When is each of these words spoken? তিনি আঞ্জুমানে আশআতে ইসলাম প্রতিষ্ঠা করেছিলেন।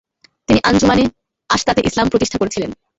তিনি 0.47 0.59
আঞ্জুমানে 0.63 1.03
আশআতে 1.49 1.81
ইসলাম 1.87 2.07
প্রতিষ্ঠা 2.09 2.37
করেছিলেন। 2.41 2.71